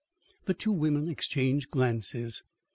[0.45, 2.41] The two women exchanged glances.